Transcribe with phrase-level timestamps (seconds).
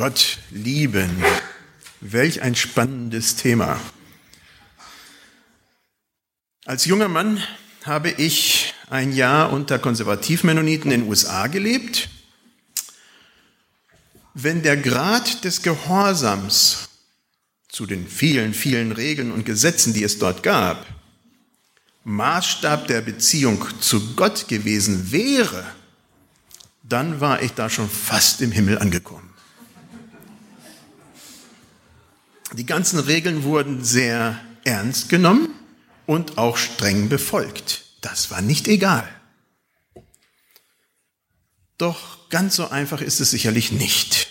[0.00, 1.22] Gott lieben.
[2.00, 3.78] Welch ein spannendes Thema.
[6.64, 7.42] Als junger Mann
[7.84, 12.08] habe ich ein Jahr unter Konservativmennoniten in den USA gelebt.
[14.32, 16.88] Wenn der Grad des Gehorsams
[17.68, 20.86] zu den vielen, vielen Regeln und Gesetzen, die es dort gab,
[22.04, 25.62] Maßstab der Beziehung zu Gott gewesen wäre,
[26.84, 29.29] dann war ich da schon fast im Himmel angekommen.
[32.54, 35.50] Die ganzen Regeln wurden sehr ernst genommen
[36.06, 37.84] und auch streng befolgt.
[38.00, 39.08] Das war nicht egal.
[41.78, 44.28] Doch ganz so einfach ist es sicherlich nicht.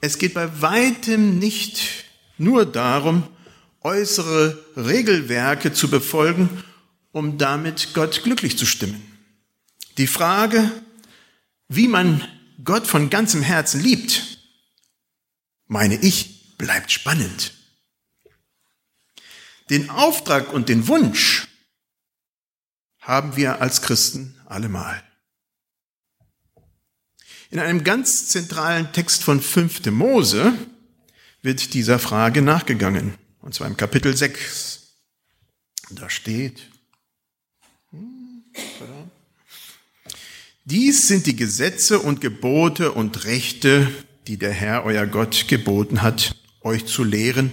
[0.00, 2.04] Es geht bei weitem nicht
[2.36, 3.26] nur darum,
[3.80, 6.62] äußere Regelwerke zu befolgen,
[7.12, 9.02] um damit Gott glücklich zu stimmen.
[9.98, 10.70] Die Frage,
[11.68, 12.26] wie man
[12.64, 14.38] Gott von ganzem Herzen liebt,
[15.66, 16.31] meine ich,
[16.62, 17.54] bleibt spannend.
[19.68, 21.48] Den Auftrag und den Wunsch
[23.00, 25.02] haben wir als Christen allemal.
[27.50, 29.86] In einem ganz zentralen Text von 5.
[29.86, 30.56] Mose
[31.42, 34.94] wird dieser Frage nachgegangen, und zwar im Kapitel 6.
[35.90, 36.70] Da steht,
[40.64, 43.90] dies sind die Gesetze und Gebote und Rechte,
[44.28, 46.31] die der Herr, euer Gott, geboten hat,
[46.64, 47.50] euch zu lehren,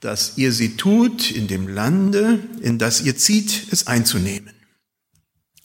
[0.00, 4.54] dass ihr sie tut in dem Lande, in das ihr zieht, es einzunehmen,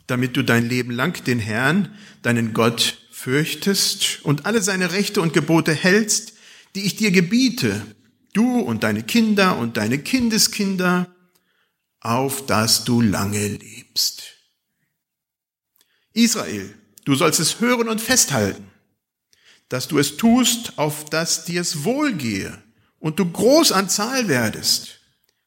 [0.07, 5.33] damit du dein Leben lang den Herrn, deinen Gott, fürchtest und alle seine Rechte und
[5.33, 6.33] Gebote hältst,
[6.75, 7.81] die ich dir gebiete,
[8.33, 11.15] du und deine Kinder und deine Kindeskinder,
[12.01, 14.33] auf dass du lange lebst.
[16.13, 16.73] Israel,
[17.05, 18.64] du sollst es hören und festhalten
[19.69, 22.61] dass du es tust, auf dass dir es wohlgehe
[22.99, 24.99] und du groß an Zahl werdest,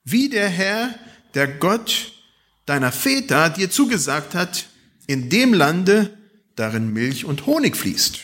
[0.04, 0.94] wie der Herr,
[1.34, 2.12] der Gott
[2.66, 4.66] deiner Väter dir zugesagt hat,
[5.06, 6.16] in dem Lande,
[6.56, 8.20] darin Milch und Honig fließt.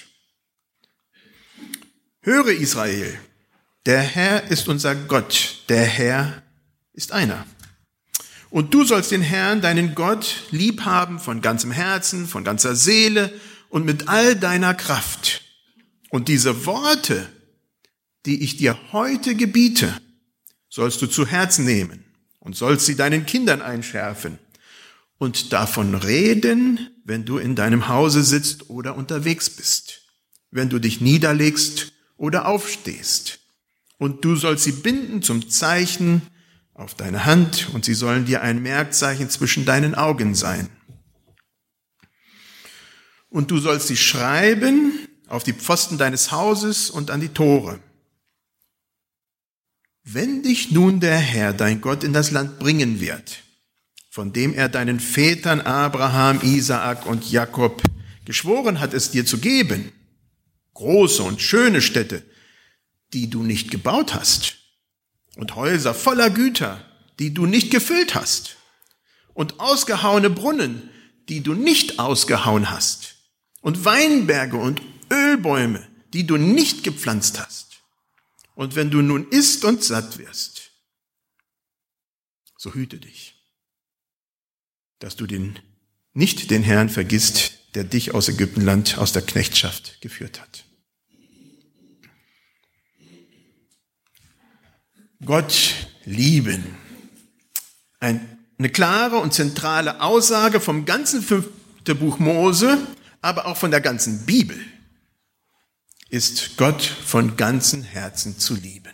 [2.20, 3.18] Höre Israel,
[3.86, 6.42] der Herr ist unser Gott, der Herr
[6.92, 7.46] ist einer.
[8.50, 13.32] Und du sollst den Herrn, deinen Gott, lieb haben von ganzem Herzen, von ganzer Seele
[13.68, 15.43] und mit all deiner Kraft.
[16.10, 17.28] Und diese Worte,
[18.26, 20.00] die ich dir heute gebiete,
[20.68, 22.04] sollst du zu Herzen nehmen
[22.40, 24.38] und sollst sie deinen Kindern einschärfen
[25.18, 30.02] und davon reden, wenn du in deinem Hause sitzt oder unterwegs bist,
[30.50, 33.40] wenn du dich niederlegst oder aufstehst.
[33.98, 36.22] Und du sollst sie binden zum Zeichen
[36.74, 40.68] auf deine Hand und sie sollen dir ein Merkzeichen zwischen deinen Augen sein.
[43.28, 47.80] Und du sollst sie schreiben auf die Pfosten deines Hauses und an die Tore.
[50.02, 53.42] Wenn dich nun der Herr, dein Gott, in das Land bringen wird,
[54.10, 57.82] von dem er deinen Vätern Abraham, Isaak und Jakob
[58.24, 59.92] geschworen hat, es dir zu geben,
[60.74, 62.22] große und schöne Städte,
[63.12, 64.56] die du nicht gebaut hast,
[65.36, 66.84] und Häuser voller Güter,
[67.18, 68.56] die du nicht gefüllt hast,
[69.32, 70.90] und ausgehauene Brunnen,
[71.28, 73.16] die du nicht ausgehauen hast,
[73.62, 74.82] und Weinberge und
[75.14, 77.82] Ölbäume, die du nicht gepflanzt hast.
[78.54, 80.70] Und wenn du nun isst und satt wirst,
[82.56, 83.34] so hüte dich,
[85.00, 85.58] dass du den,
[86.12, 90.64] nicht den Herrn vergisst, der dich aus Ägyptenland, aus der Knechtschaft geführt hat.
[95.24, 96.76] Gott lieben.
[97.98, 102.78] eine klare und zentrale Aussage vom ganzen fünften Buch Mose,
[103.20, 104.58] aber auch von der ganzen Bibel
[106.14, 108.92] ist Gott von ganzem Herzen zu lieben.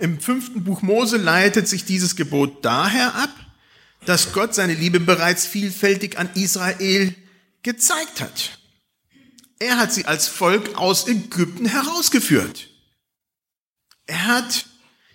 [0.00, 3.30] Im fünften Buch Mose leitet sich dieses Gebot daher ab,
[4.06, 7.14] dass Gott seine Liebe bereits vielfältig an Israel
[7.62, 8.58] gezeigt hat.
[9.60, 12.68] Er hat sie als Volk aus Ägypten herausgeführt.
[14.06, 14.66] Er hat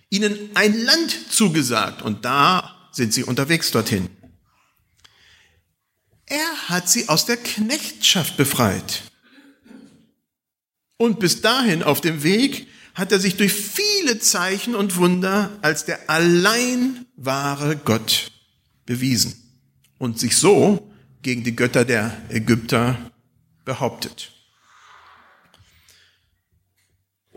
[0.08, 4.08] ihnen ein Land zugesagt und da sind sie unterwegs dorthin.
[6.24, 9.02] Er hat sie aus der Knechtschaft befreit.
[10.98, 15.84] Und bis dahin auf dem Weg hat er sich durch viele Zeichen und Wunder als
[15.84, 18.32] der allein wahre Gott
[18.84, 19.34] bewiesen
[19.98, 20.92] und sich so
[21.22, 23.10] gegen die Götter der Ägypter
[23.64, 24.32] behauptet.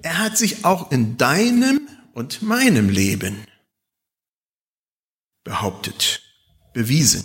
[0.01, 3.45] Er hat sich auch in deinem und meinem Leben
[5.43, 6.23] behauptet,
[6.73, 7.23] bewiesen,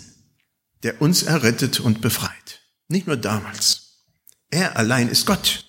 [0.83, 2.61] der uns errettet und befreit.
[2.87, 4.03] Nicht nur damals,
[4.49, 5.66] Er allein ist Gott.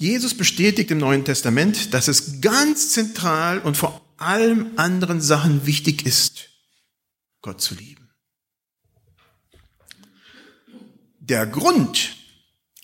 [0.00, 6.06] Jesus bestätigt im Neuen Testament, dass es ganz zentral und vor allem anderen Sachen wichtig
[6.06, 6.50] ist,
[7.42, 8.08] Gott zu lieben.
[11.18, 12.16] Der Grund,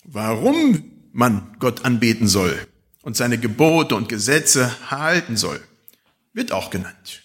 [0.03, 2.67] warum man Gott anbeten soll
[3.01, 5.63] und seine Gebote und Gesetze halten soll,
[6.33, 7.23] wird auch genannt.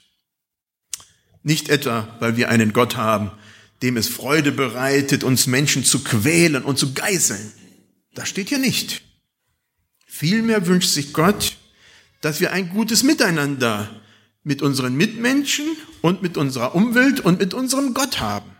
[1.43, 3.33] Nicht etwa, weil wir einen Gott haben,
[3.83, 7.53] dem es Freude bereitet, uns Menschen zu quälen und zu geißeln.
[8.15, 9.03] Das steht hier nicht.
[10.13, 11.57] Vielmehr wünscht sich Gott,
[12.21, 13.89] dass wir ein gutes Miteinander
[14.43, 18.51] mit unseren Mitmenschen und mit unserer Umwelt und mit unserem Gott haben.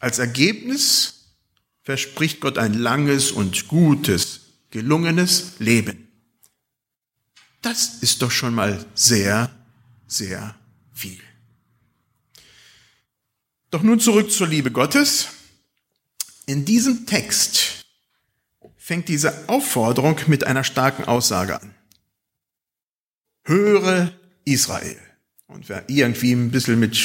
[0.00, 1.26] Als Ergebnis
[1.84, 4.40] verspricht Gott ein langes und gutes,
[4.70, 6.08] gelungenes Leben.
[7.62, 9.48] Das ist doch schon mal sehr,
[10.08, 10.56] sehr
[10.92, 11.20] viel.
[13.70, 15.28] Doch nun zurück zur Liebe Gottes.
[16.46, 17.79] In diesem Text
[18.90, 21.72] fängt diese Aufforderung mit einer starken Aussage an.
[23.44, 24.12] Höre
[24.44, 24.98] Israel.
[25.46, 26.98] Und wer irgendwie ein bisschen mit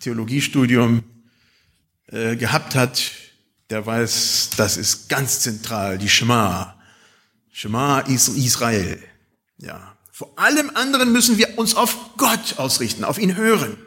[0.00, 1.02] Theologiestudium
[2.08, 3.12] äh, gehabt hat,
[3.70, 6.78] der weiß, das ist ganz zentral, die Shema.
[7.50, 9.02] Shema Israel.
[9.56, 9.96] Ja.
[10.12, 13.78] Vor allem anderen müssen wir uns auf Gott ausrichten, auf ihn hören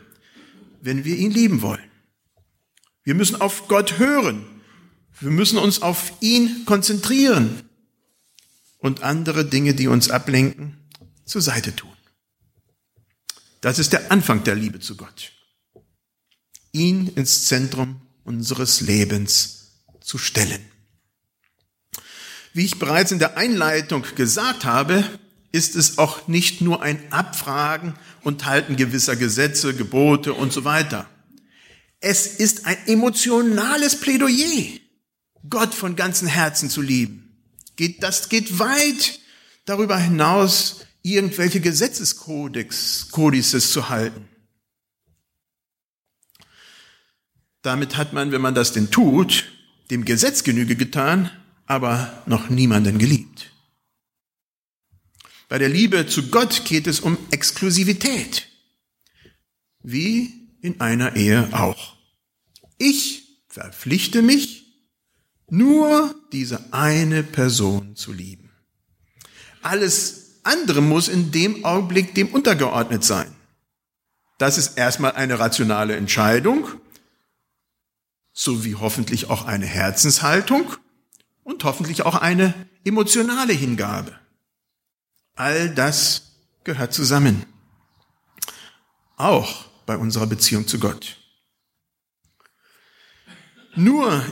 [0.83, 1.91] wenn wir ihn lieben wollen.
[3.03, 4.45] Wir müssen auf Gott hören.
[5.19, 7.63] Wir müssen uns auf ihn konzentrieren
[8.79, 10.77] und andere Dinge, die uns ablenken,
[11.25, 11.93] zur Seite tun.
[13.61, 15.31] Das ist der Anfang der Liebe zu Gott.
[16.73, 19.71] Ihn ins Zentrum unseres Lebens
[20.01, 20.65] zu stellen.
[22.53, 25.03] Wie ich bereits in der Einleitung gesagt habe,
[25.53, 31.09] ist es auch nicht nur ein Abfragen und Halten gewisser Gesetze, Gebote und so weiter.
[31.99, 34.79] Es ist ein emotionales Plädoyer,
[35.49, 37.37] Gott von ganzem Herzen zu lieben.
[37.99, 39.19] das geht weit
[39.65, 44.27] darüber hinaus, irgendwelche Gesetzeskodex, Kodices zu halten.
[47.61, 49.45] Damit hat man, wenn man das denn tut,
[49.89, 51.29] dem Gesetz Genüge getan,
[51.65, 53.51] aber noch niemanden geliebt.
[55.49, 58.47] Bei der Liebe zu Gott geht es um Exklusivität.
[59.81, 61.95] Wie in einer Ehe auch.
[62.77, 64.62] Ich verpflichte mich,
[65.49, 68.51] nur diese eine Person zu lieben.
[69.61, 73.33] Alles andere muss in dem Augenblick dem untergeordnet sein.
[74.37, 76.67] Das ist erstmal eine rationale Entscheidung,
[78.33, 80.75] sowie hoffentlich auch eine Herzenshaltung
[81.43, 82.53] und hoffentlich auch eine
[82.83, 84.19] emotionale Hingabe.
[85.35, 87.45] All das gehört zusammen.
[89.17, 91.17] Auch bei unserer Beziehung zu Gott.
[93.75, 94.23] Nur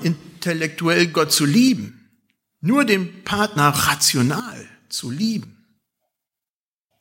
[0.41, 2.09] intellektuell Gott zu lieben,
[2.61, 5.77] nur den Partner rational zu lieben,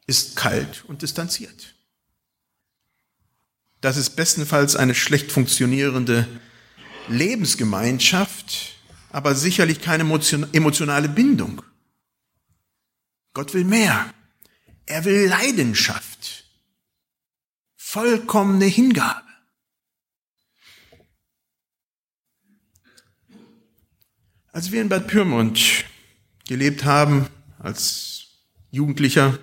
[0.06, 1.74] ist kalt und distanziert.
[3.80, 6.28] Das ist bestenfalls eine schlecht funktionierende
[7.08, 8.74] Lebensgemeinschaft,
[9.08, 11.62] aber sicherlich keine emotionale Bindung.
[13.32, 14.12] Gott will mehr.
[14.84, 16.44] Er will Leidenschaft.
[17.76, 19.29] Vollkommene Hingabe.
[24.52, 25.84] Als wir in Bad Pyrmont
[26.48, 27.28] gelebt haben,
[27.60, 28.26] als
[28.72, 29.38] Jugendlicher,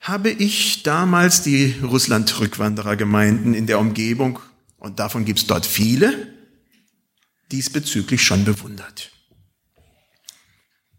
[0.00, 4.40] habe ich damals die Russland-Rückwanderergemeinden in der Umgebung,
[4.78, 6.34] und davon gibt es dort viele,
[7.52, 9.12] diesbezüglich schon bewundert.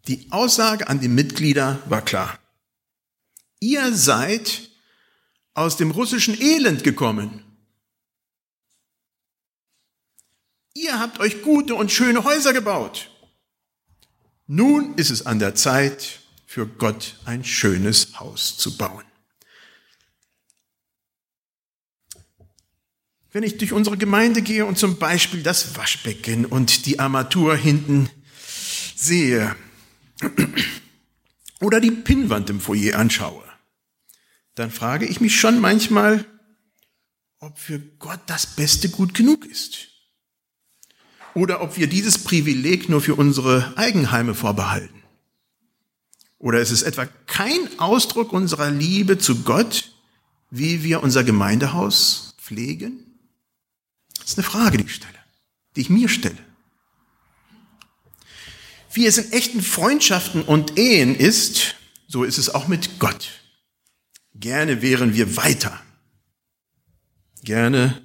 [0.08, 2.39] Die Aussage an die Mitglieder war klar.
[3.60, 4.70] Ihr seid
[5.53, 7.44] aus dem russischen Elend gekommen.
[10.79, 13.10] Ihr habt euch gute und schöne Häuser gebaut.
[14.46, 19.03] Nun ist es an der Zeit, für Gott ein schönes Haus zu bauen.
[23.31, 28.12] Wenn ich durch unsere Gemeinde gehe und zum Beispiel das Waschbecken und die Armatur hinten
[28.96, 29.55] sehe,
[31.60, 33.43] oder die Pinnwand im Foyer anschaue,
[34.53, 36.24] dann frage ich mich schon manchmal,
[37.39, 39.97] ob für Gott das Beste gut genug ist.
[41.38, 45.03] Oder ob wir dieses Privileg nur für unsere Eigenheime vorbehalten.
[46.39, 49.91] Oder ist es etwa kein Ausdruck unserer Liebe zu Gott,
[50.50, 53.06] wie wir unser Gemeindehaus pflegen?
[54.20, 55.20] Das ist eine Frage, die ich stelle,
[55.75, 56.48] die ich mir stelle
[58.98, 61.75] wie es in echten Freundschaften und Ehen ist,
[62.08, 63.29] so ist es auch mit Gott.
[64.34, 65.79] Gerne wären wir weiter.
[67.44, 68.01] Gerne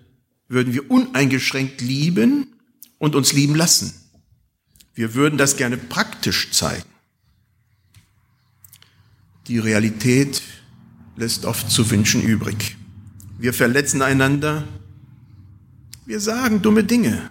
[0.49, 2.51] würden wir uneingeschränkt lieben
[3.02, 3.92] und uns lieben lassen.
[4.94, 6.88] Wir würden das gerne praktisch zeigen.
[9.49, 10.40] Die Realität
[11.16, 12.76] lässt oft zu wünschen übrig.
[13.38, 14.68] Wir verletzen einander.
[16.06, 17.28] Wir sagen dumme Dinge.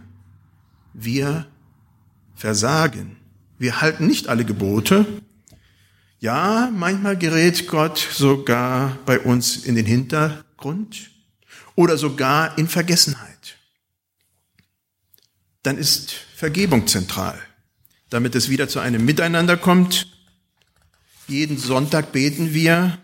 [0.94, 1.48] Wir
[2.36, 3.16] versagen.
[3.58, 5.06] Wir halten nicht alle Gebote.
[6.20, 11.12] Ja, manchmal gerät Gott sogar bei uns in den Hintergrund
[11.76, 13.31] oder sogar in Vergessenheit.
[15.64, 17.40] Dann ist Vergebung zentral,
[18.10, 20.08] damit es wieder zu einem Miteinander kommt.
[21.28, 22.98] Jeden Sonntag beten wir,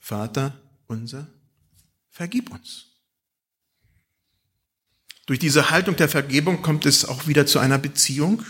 [0.00, 1.28] Vater unser,
[2.10, 2.86] vergib uns.
[5.26, 8.42] Durch diese Haltung der Vergebung kommt es auch wieder zu einer Beziehung.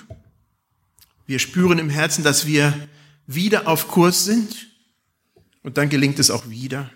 [1.27, 2.89] Wir spüren im Herzen, dass wir
[3.27, 4.69] wieder auf Kurs sind
[5.63, 6.91] und dann gelingt es auch wieder,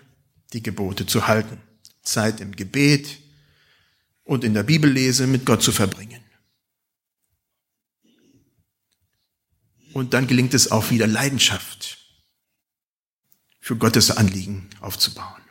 [0.53, 1.61] die Gebote zu halten,
[2.01, 3.19] Zeit im Gebet
[4.27, 6.21] und in der Bibellese mit Gott zu verbringen.
[9.93, 11.97] Und dann gelingt es auch wieder Leidenschaft
[13.59, 15.41] für Gottes Anliegen aufzubauen.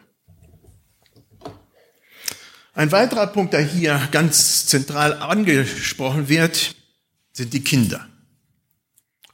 [2.75, 6.77] Ein weiterer Punkt, der hier ganz zentral angesprochen wird,
[7.33, 8.07] sind die Kinder.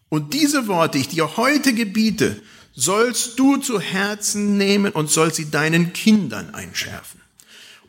[0.08, 2.40] Und diese Worte, die ich dir heute gebiete,
[2.72, 7.21] sollst du zu Herzen nehmen und sollst sie deinen Kindern einschärfen.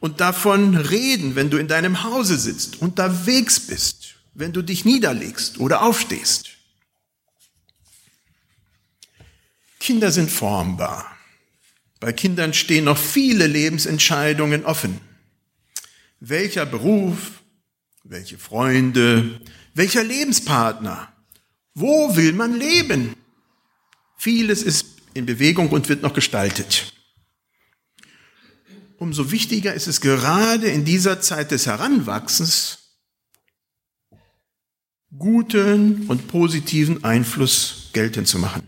[0.03, 5.61] Und davon reden, wenn du in deinem Hause sitzt, unterwegs bist, wenn du dich niederlegst
[5.61, 6.49] oder aufstehst.
[9.79, 11.09] Kinder sind formbar.
[12.01, 14.99] Bei Kindern stehen noch viele Lebensentscheidungen offen.
[16.19, 17.41] Welcher Beruf,
[18.03, 19.39] welche Freunde,
[19.73, 21.13] welcher Lebenspartner,
[21.75, 23.15] wo will man leben?
[24.17, 26.92] Vieles ist in Bewegung und wird noch gestaltet.
[29.03, 32.95] Umso wichtiger ist es gerade in dieser Zeit des Heranwachsens,
[35.17, 38.65] guten und positiven Einfluss geltend zu machen.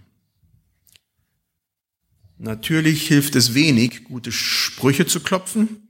[2.37, 5.87] Natürlich hilft es wenig, gute Sprüche zu klopfen.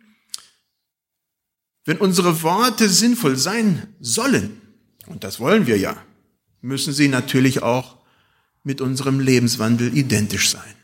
[1.84, 4.62] Wenn unsere Worte sinnvoll sein sollen,
[5.08, 5.98] und das wollen wir ja,
[6.62, 7.98] müssen sie natürlich auch
[8.62, 10.76] mit unserem Lebenswandel identisch sein.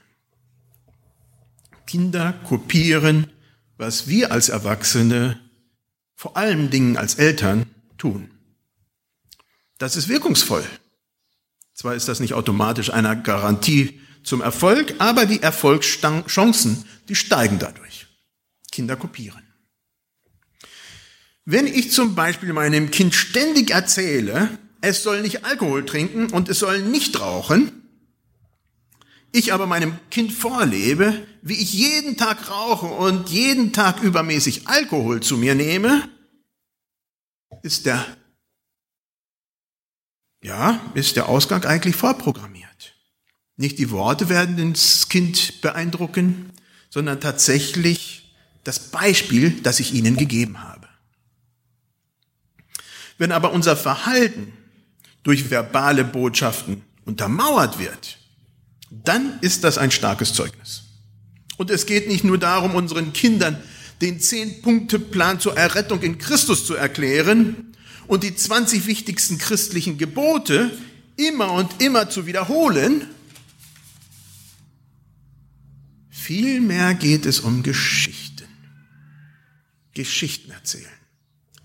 [1.86, 3.30] Kinder kopieren,
[3.82, 5.40] was wir als Erwachsene,
[6.16, 7.66] vor allen Dingen als Eltern,
[7.98, 8.30] tun.
[9.80, 10.64] Das ist wirkungsvoll.
[11.74, 18.06] Zwar ist das nicht automatisch eine Garantie zum Erfolg, aber die Erfolgschancen, die steigen dadurch.
[18.72, 19.42] Kinder kopieren.
[21.46, 26.60] Wenn ich zum Beispiel meinem Kind ständig erzähle, es soll nicht Alkohol trinken und es
[26.60, 27.72] soll nicht rauchen,
[29.32, 35.22] ich aber meinem Kind vorlebe, wie ich jeden Tag rauche und jeden Tag übermäßig Alkohol
[35.22, 36.08] zu mir nehme,
[37.64, 38.06] ist der,
[40.44, 42.96] ja, ist der Ausgang eigentlich vorprogrammiert.
[43.58, 46.52] Nicht die Worte werden das Kind beeindrucken,
[46.90, 50.88] sondern tatsächlich das Beispiel, das ich ihnen gegeben habe.
[53.18, 54.54] Wenn aber unser Verhalten
[55.24, 58.18] durch verbale Botschaften untermauert wird,
[58.90, 60.91] dann ist das ein starkes Zeugnis.
[61.62, 63.56] Und es geht nicht nur darum, unseren Kindern
[64.02, 67.76] den Zehn-Punkte-Plan zur Errettung in Christus zu erklären
[68.08, 70.72] und die 20 wichtigsten christlichen Gebote
[71.18, 73.06] immer und immer zu wiederholen,
[76.10, 78.48] Vielmehr geht es um Geschichten.
[79.94, 80.86] Geschichten erzählen.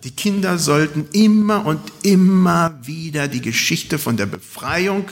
[0.05, 5.07] Die Kinder sollten immer und immer wieder die Geschichte von der Befreiung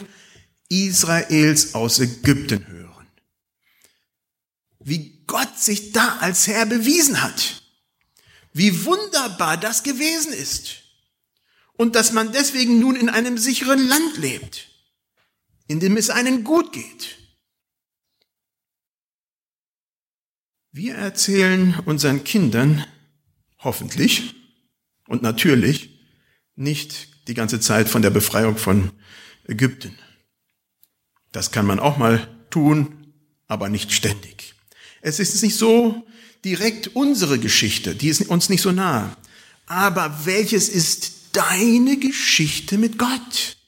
[0.68, 2.83] Israels aus Ägypten hören.
[4.84, 7.62] Wie Gott sich da als Herr bewiesen hat.
[8.52, 10.82] Wie wunderbar das gewesen ist.
[11.72, 14.68] Und dass man deswegen nun in einem sicheren Land lebt,
[15.66, 17.18] in dem es einen gut geht.
[20.70, 22.84] Wir erzählen unseren Kindern
[23.58, 24.34] hoffentlich
[25.08, 25.98] und natürlich
[26.56, 28.92] nicht die ganze Zeit von der Befreiung von
[29.46, 29.98] Ägypten.
[31.32, 33.14] Das kann man auch mal tun,
[33.46, 34.53] aber nicht ständig.
[35.04, 36.02] Es ist nicht so
[36.46, 39.14] direkt unsere Geschichte, die ist uns nicht so nah.
[39.66, 43.58] Aber welches ist deine Geschichte mit Gott?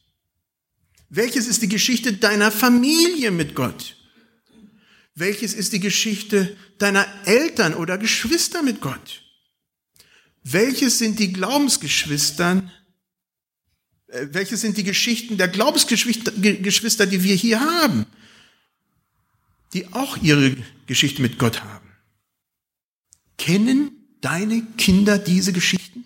[1.11, 3.97] Welches ist die Geschichte deiner Familie mit Gott?
[5.15, 9.23] Welches ist die Geschichte deiner Eltern oder Geschwister mit Gott?
[10.43, 12.73] Welches sind die Glaubensgeschwistern?
[14.07, 18.07] Äh, welches sind die Geschichten der Glaubensgeschwister, die wir hier haben,
[19.73, 20.57] die auch ihre
[20.87, 21.89] Geschichte mit Gott haben?
[23.39, 26.05] Kennen deine Kinder diese Geschichten?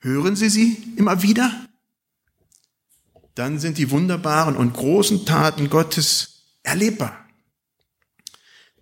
[0.00, 1.68] Hören Sie sie immer wieder?
[3.34, 7.26] Dann sind die wunderbaren und großen Taten Gottes erlebbar.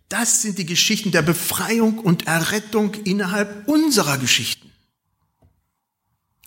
[0.08, 4.72] Das sind die Geschichten der Befreiung und Errettung innerhalb unserer Geschichten.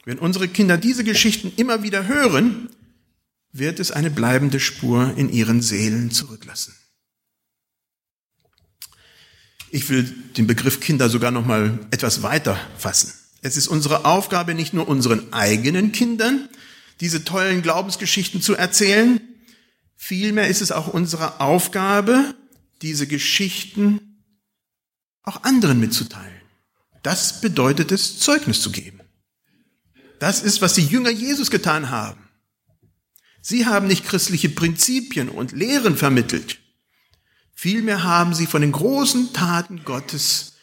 [0.03, 2.69] Wenn unsere Kinder diese Geschichten immer wieder hören,
[3.53, 6.73] wird es eine bleibende Spur in ihren Seelen zurücklassen.
[9.69, 10.03] Ich will
[10.37, 13.13] den Begriff Kinder sogar noch mal etwas weiter fassen.
[13.41, 16.49] Es ist unsere Aufgabe, nicht nur unseren eigenen Kindern
[17.01, 19.19] diese tollen Glaubensgeschichten zu erzählen,
[19.97, 22.35] vielmehr ist es auch unsere Aufgabe,
[22.83, 24.23] diese Geschichten
[25.23, 26.41] auch anderen mitzuteilen.
[27.01, 29.01] Das bedeutet es, Zeugnis zu geben.
[30.19, 32.21] Das ist, was die Jünger Jesus getan haben.
[33.41, 36.59] Sie haben nicht christliche Prinzipien und Lehren vermittelt.
[37.53, 40.53] Vielmehr haben sie von den großen Taten Gottes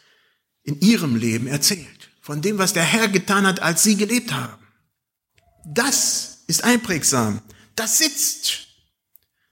[0.62, 2.10] in ihrem Leben erzählt.
[2.20, 4.62] Von dem, was der Herr getan hat, als sie gelebt haben.
[5.64, 7.42] Das ist einprägsam.
[7.74, 8.68] Das sitzt.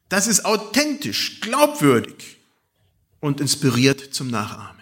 [0.09, 2.37] Das ist authentisch, glaubwürdig
[3.21, 4.77] und inspiriert zum Nachahmen.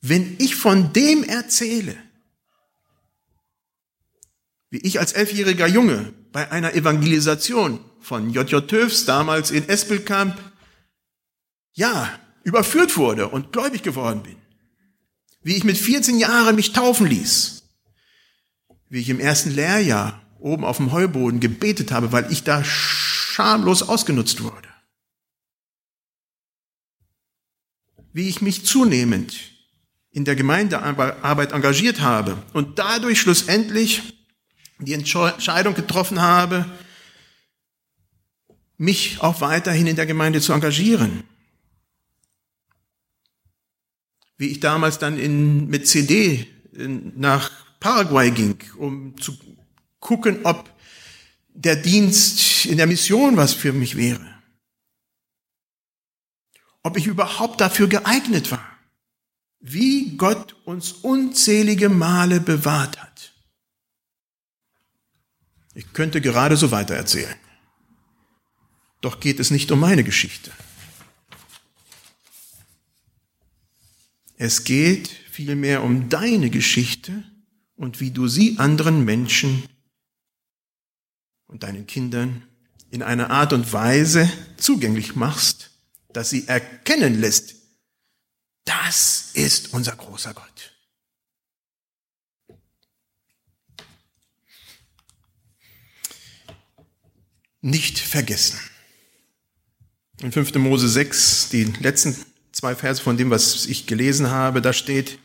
[0.00, 1.96] Wenn ich von dem erzähle,
[4.72, 8.66] wie ich als elfjähriger Junge bei einer Evangelisation von J.J.
[8.66, 10.34] Töfs damals in Espelkamp,
[11.74, 14.36] ja, überführt wurde und gläubig geworden bin.
[15.42, 17.64] Wie ich mit 14 Jahren mich taufen ließ.
[18.88, 23.82] Wie ich im ersten Lehrjahr oben auf dem Heuboden gebetet habe, weil ich da schamlos
[23.82, 24.68] ausgenutzt wurde.
[28.14, 29.34] Wie ich mich zunehmend
[30.12, 34.21] in der Gemeindearbeit engagiert habe und dadurch schlussendlich
[34.84, 36.64] die Entscheidung getroffen habe,
[38.76, 41.24] mich auch weiterhin in der Gemeinde zu engagieren.
[44.36, 49.36] Wie ich damals dann in, mit CD nach Paraguay ging, um zu
[50.00, 50.70] gucken, ob
[51.54, 54.26] der Dienst in der Mission was für mich wäre.
[56.82, 58.66] Ob ich überhaupt dafür geeignet war.
[59.60, 63.11] Wie Gott uns unzählige Male bewahrt hat.
[65.74, 67.34] Ich könnte gerade so weiter erzählen.
[69.00, 70.52] Doch geht es nicht um meine Geschichte.
[74.36, 77.24] Es geht vielmehr um deine Geschichte
[77.76, 79.64] und wie du sie anderen Menschen
[81.46, 82.46] und deinen Kindern
[82.90, 85.70] in einer Art und Weise zugänglich machst,
[86.12, 87.54] dass sie erkennen lässt,
[88.64, 90.71] das ist unser großer Gott.
[97.62, 98.58] Nicht vergessen.
[100.20, 100.54] In 5.
[100.56, 102.16] Mose 6, die letzten
[102.52, 105.18] zwei Verse von dem, was ich gelesen habe, da steht,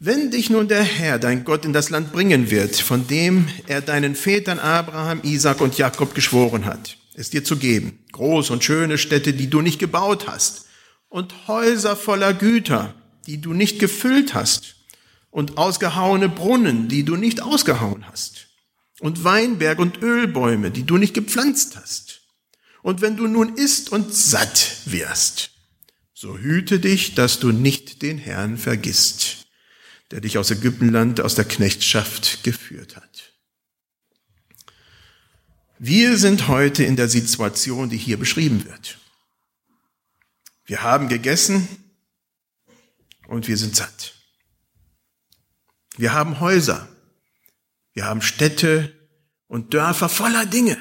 [0.00, 3.80] wenn dich nun der Herr, dein Gott, in das Land bringen wird, von dem er
[3.80, 8.98] deinen Vätern Abraham, Isaac und Jakob geschworen hat, es dir zu geben, groß und schöne
[8.98, 10.66] Städte, die du nicht gebaut hast,
[11.08, 12.94] und Häuser voller Güter,
[13.26, 14.76] die du nicht gefüllt hast,
[15.30, 18.47] und ausgehauene Brunnen, die du nicht ausgehauen hast,
[19.00, 22.22] und Weinberg und Ölbäume, die du nicht gepflanzt hast.
[22.82, 25.50] Und wenn du nun isst und satt wirst,
[26.14, 29.46] so hüte dich, dass du nicht den Herrn vergisst,
[30.10, 33.34] der dich aus Ägyptenland, aus der Knechtschaft geführt hat.
[35.78, 38.98] Wir sind heute in der Situation, die hier beschrieben wird.
[40.64, 41.68] Wir haben gegessen
[43.28, 44.14] und wir sind satt.
[45.96, 46.88] Wir haben Häuser
[47.94, 48.94] wir haben Städte
[49.48, 50.78] und Dörfer voller Dinge.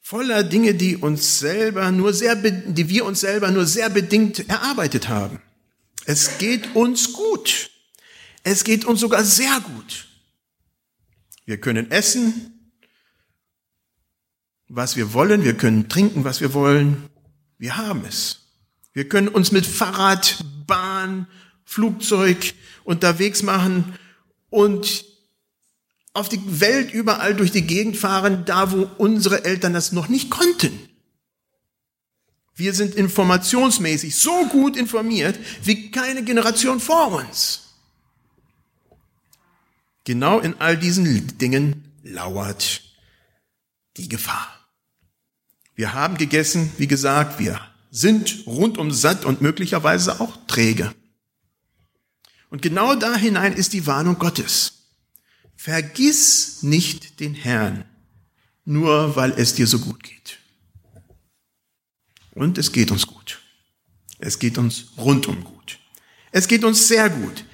[0.00, 5.08] Voller Dinge, die uns selber nur sehr, die wir uns selber nur sehr bedingt erarbeitet
[5.08, 5.42] haben.
[6.04, 7.70] Es geht uns gut.
[8.42, 10.08] Es geht uns sogar sehr gut.
[11.44, 12.72] Wir können essen,
[14.68, 15.44] was wir wollen.
[15.44, 17.08] Wir können trinken, was wir wollen.
[17.58, 18.46] Wir haben es.
[18.94, 21.26] Wir können uns mit Fahrrad, Bahn,
[21.64, 23.98] Flugzeug unterwegs machen
[24.50, 25.04] und
[26.14, 30.30] auf die Welt überall durch die Gegend fahren, da wo unsere Eltern das noch nicht
[30.30, 30.88] konnten.
[32.54, 37.68] Wir sind informationsmäßig so gut informiert wie keine Generation vor uns.
[40.02, 42.82] Genau in all diesen Dingen lauert
[43.96, 44.48] die Gefahr.
[45.76, 47.60] Wir haben gegessen, wie gesagt, wir
[47.92, 50.92] sind rundum satt und möglicherweise auch träge.
[52.50, 54.84] Und genau da hinein ist die Warnung Gottes.
[55.56, 57.84] Vergiss nicht den Herrn,
[58.64, 60.38] nur weil es dir so gut geht.
[62.32, 63.40] Und es geht uns gut.
[64.18, 65.78] Es geht uns rundum gut.
[66.30, 67.44] Es geht uns sehr gut.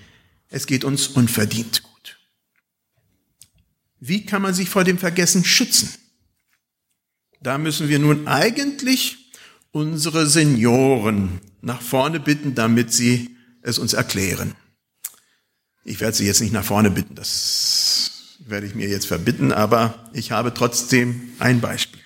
[0.51, 2.19] es geht uns unverdient gut.
[3.99, 5.89] Wie kann man sich vor dem Vergessen schützen?
[7.41, 9.33] Da müssen wir nun eigentlich
[9.73, 14.55] unsere Senioren nach vorne bitten, damit sie es uns erklären.
[15.85, 20.11] Ich werde sie jetzt nicht nach vorne bitten, das werde ich mir jetzt verbitten, aber
[20.13, 22.01] ich habe trotzdem ein Beispiel.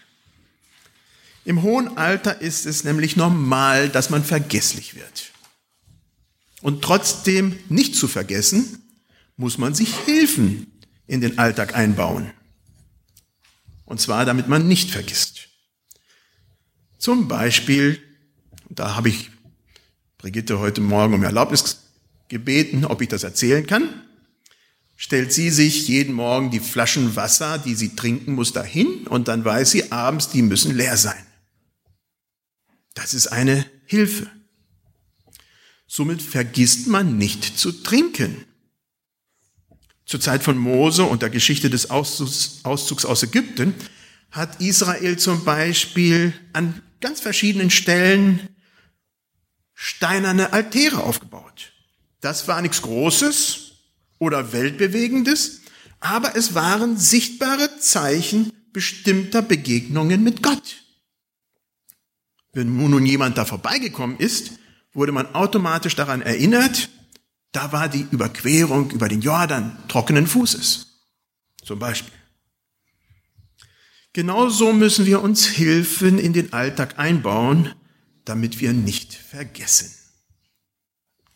[1.45, 5.33] Im hohen Alter ist es nämlich normal, dass man vergesslich wird.
[6.61, 8.83] Und trotzdem nicht zu vergessen,
[9.37, 10.67] muss man sich Hilfen
[11.07, 12.33] in den Alltag einbauen.
[13.85, 15.49] Und zwar, damit man nicht vergisst.
[16.99, 18.03] Zum Beispiel,
[18.69, 19.31] da habe ich
[20.19, 21.88] Brigitte heute Morgen um Erlaubnis
[22.29, 24.03] gebeten, ob ich das erzählen kann,
[24.97, 29.45] stellt sie sich jeden Morgen die Flaschen Wasser, die sie trinken muss, dahin und dann
[29.45, 31.25] weiß sie abends, die müssen leer sein.
[32.95, 34.29] Das ist eine Hilfe.
[35.87, 38.45] Somit vergisst man nicht zu trinken.
[40.05, 43.75] Zur Zeit von Mose und der Geschichte des Auszugs, Auszugs aus Ägypten
[44.31, 48.49] hat Israel zum Beispiel an ganz verschiedenen Stellen
[49.75, 51.73] steinerne Altäre aufgebaut.
[52.20, 53.72] Das war nichts Großes
[54.18, 55.61] oder Weltbewegendes,
[56.00, 60.83] aber es waren sichtbare Zeichen bestimmter Begegnungen mit Gott.
[62.52, 64.52] Wenn nun jemand da vorbeigekommen ist,
[64.92, 66.88] wurde man automatisch daran erinnert,
[67.52, 70.87] da war die Überquerung über den Jordan trockenen Fußes.
[71.64, 72.12] Zum Beispiel.
[74.12, 77.74] Genauso müssen wir uns Hilfen in den Alltag einbauen,
[78.24, 79.97] damit wir nicht vergessen.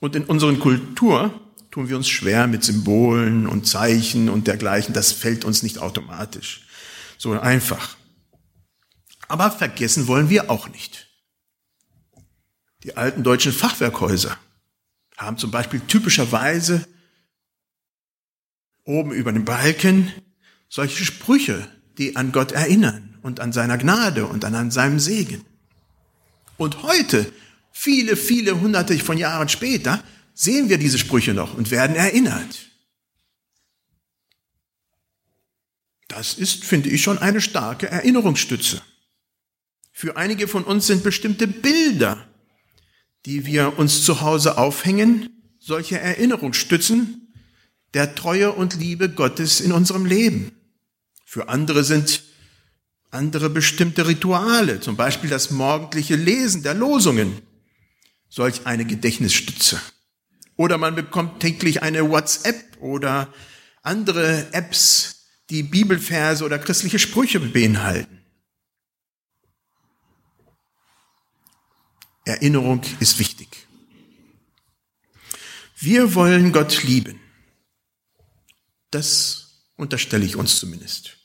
[0.02, 4.92] Und in unserer Kultur tun wir uns schwer mit Symbolen und Zeichen und dergleichen.
[4.92, 6.66] Das fällt uns nicht automatisch.
[7.18, 7.96] So einfach.
[9.28, 11.08] Aber vergessen wollen wir auch nicht.
[12.82, 14.36] Die alten deutschen Fachwerkhäuser
[15.16, 16.84] haben zum Beispiel typischerweise
[18.82, 20.10] oben über dem Balken
[20.68, 25.44] solche Sprüche, die an Gott erinnern und an seiner Gnade und an seinem Segen.
[26.56, 27.32] Und heute,
[27.72, 30.02] viele, viele hunderte von Jahren später,
[30.34, 32.70] sehen wir diese Sprüche noch und werden erinnert.
[36.08, 38.82] Das ist, finde ich, schon eine starke Erinnerungsstütze.
[39.92, 42.28] Für einige von uns sind bestimmte Bilder
[43.26, 47.32] die wir uns zu Hause aufhängen, solche Erinnerungsstützen
[47.94, 50.52] der Treue und Liebe Gottes in unserem Leben.
[51.24, 52.22] Für andere sind
[53.10, 57.42] andere bestimmte Rituale, zum Beispiel das morgendliche Lesen der Losungen,
[58.32, 59.78] solch eine Gedächtnisstütze.
[60.56, 63.32] Oder man bekommt täglich eine WhatsApp oder
[63.82, 68.24] andere Apps, die Bibelverse oder christliche Sprüche beinhalten.
[72.24, 73.48] Erinnerung ist wichtig.
[75.76, 77.20] Wir wollen Gott lieben.
[78.90, 81.18] Das unterstelle ich uns zumindest.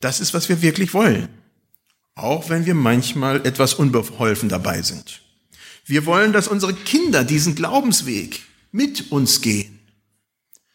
[0.00, 1.28] Das ist, was wir wirklich wollen.
[2.16, 5.25] Auch wenn wir manchmal etwas unbeholfen dabei sind.
[5.86, 9.78] Wir wollen, dass unsere Kinder diesen Glaubensweg mit uns gehen.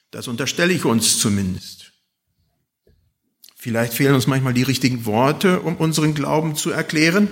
[0.10, 1.92] Das unterstelle ich uns zumindest.
[3.56, 7.30] Vielleicht fehlen uns manchmal die richtigen Worte, um unseren Glauben zu erklären,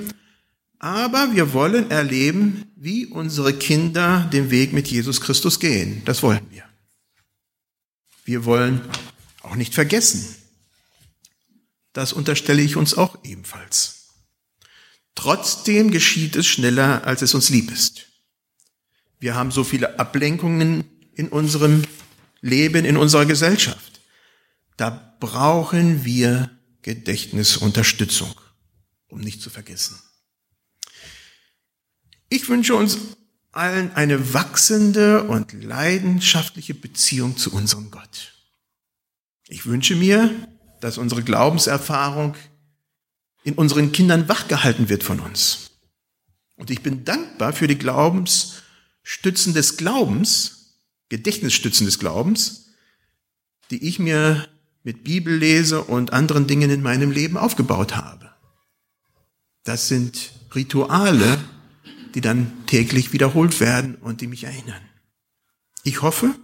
[0.77, 6.03] aber wir wollen erleben, wie unsere Kinder den Weg mit Jesus Christus gehen.
[6.05, 6.63] Das wollen wir.
[8.23, 8.81] Wir wollen
[9.41, 10.35] auch nicht vergessen.
[11.91, 13.98] Das unterstelle ich uns auch ebenfalls.
[15.19, 18.05] Trotzdem geschieht es schneller, als es uns lieb ist.
[19.19, 21.83] Wir haben so viele Ablenkungen in unserem
[22.39, 23.99] Leben, in unserer Gesellschaft.
[24.77, 26.49] Da brauchen wir
[26.83, 28.33] Gedächtnisunterstützung,
[29.09, 29.99] um nicht zu vergessen.
[32.29, 32.97] Ich wünsche uns
[33.51, 38.35] allen eine wachsende und leidenschaftliche Beziehung zu unserem Gott.
[39.49, 40.47] Ich wünsche mir,
[40.79, 42.37] dass unsere Glaubenserfahrung
[43.49, 45.71] in unseren Kindern wachgehalten wird von uns.
[46.55, 50.77] Und ich bin dankbar für die Glaubensstützen des Glaubens,
[51.09, 52.67] Gedächtnisstützen des Glaubens,
[53.71, 54.47] die ich mir
[54.83, 58.29] mit Bibellese und anderen Dingen in meinem Leben aufgebaut habe.
[59.63, 61.39] Das sind Rituale,
[62.13, 64.81] die dann täglich wiederholt werden und die mich erinnern.
[65.83, 66.35] Ich hoffe,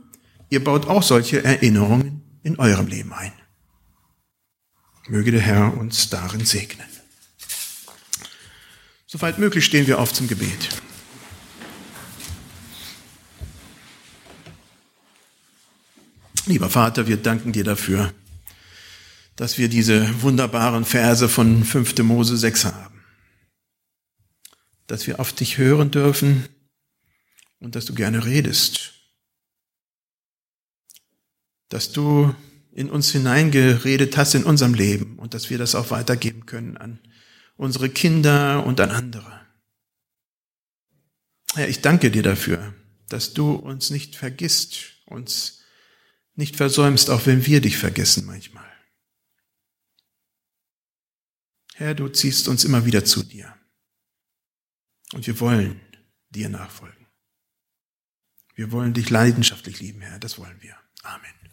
[0.49, 3.33] ihr baut auch solche Erinnerungen in eurem Leben ein.
[5.07, 6.94] Möge der Herr uns darin segnen.
[9.07, 10.69] Soweit möglich stehen wir auf zum Gebet.
[16.47, 18.13] Lieber Vater, wir danken dir dafür,
[19.35, 21.97] dass wir diese wunderbaren Verse von 5.
[21.99, 22.95] Mose 6 haben
[24.87, 26.47] dass wir auf dich hören dürfen
[27.59, 28.91] und dass du gerne redest.
[31.69, 32.33] dass du
[32.71, 36.99] in uns hineingeredet hast in unserem Leben und dass wir das auch weitergeben können an
[37.55, 39.45] unsere Kinder und an andere.
[41.53, 42.73] Herr, ich danke dir dafür,
[43.07, 45.61] dass du uns nicht vergisst, uns
[46.35, 48.65] nicht versäumst, auch wenn wir dich vergessen manchmal.
[51.75, 53.53] Herr, du ziehst uns immer wieder zu dir.
[55.13, 55.79] Und wir wollen
[56.29, 57.05] dir nachfolgen.
[58.55, 60.19] Wir wollen dich leidenschaftlich lieben, Herr.
[60.19, 60.77] Das wollen wir.
[61.03, 61.44] Amen.